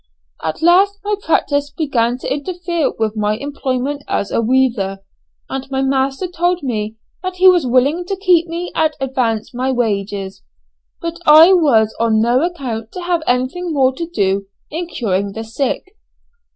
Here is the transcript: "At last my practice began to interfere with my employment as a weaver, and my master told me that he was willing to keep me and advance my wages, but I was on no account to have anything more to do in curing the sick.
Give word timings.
"At 0.43 0.63
last 0.63 0.97
my 1.03 1.13
practice 1.21 1.69
began 1.69 2.17
to 2.17 2.33
interfere 2.33 2.91
with 2.91 3.15
my 3.15 3.37
employment 3.37 4.03
as 4.07 4.31
a 4.31 4.41
weaver, 4.41 5.03
and 5.47 5.69
my 5.69 5.83
master 5.83 6.25
told 6.27 6.63
me 6.63 6.95
that 7.21 7.35
he 7.35 7.47
was 7.47 7.67
willing 7.67 8.05
to 8.07 8.15
keep 8.15 8.47
me 8.47 8.71
and 8.73 8.93
advance 8.99 9.53
my 9.53 9.71
wages, 9.71 10.41
but 11.01 11.19
I 11.27 11.53
was 11.53 11.95
on 11.99 12.19
no 12.19 12.41
account 12.43 12.91
to 12.93 13.01
have 13.03 13.21
anything 13.27 13.71
more 13.71 13.93
to 13.93 14.07
do 14.07 14.47
in 14.71 14.87
curing 14.87 15.33
the 15.33 15.43
sick. 15.43 15.95